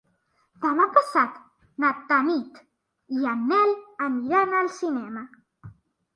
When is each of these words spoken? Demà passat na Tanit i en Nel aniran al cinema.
Demà 0.61 0.85
passat 0.95 1.35
na 1.85 1.91
Tanit 2.13 2.57
i 3.19 3.29
en 3.35 3.45
Nel 3.53 3.75
aniran 4.09 4.59
al 4.63 4.75
cinema. 4.81 5.27